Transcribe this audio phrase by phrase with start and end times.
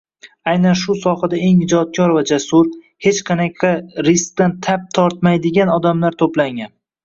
[0.51, 2.71] Aynan shu sohada eng ijodkor va jasur,
[3.09, 3.73] hech qanaqa
[4.11, 6.79] riskdan tap tortmaydigan odamlar toʻplangan.